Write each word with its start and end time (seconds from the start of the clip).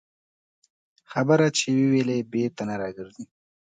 خبره 1.11 1.47
چې 1.57 1.67
ووېلې، 1.79 2.17
بېرته 2.31 2.63
نه 2.69 2.75
راګرځي 2.81 3.25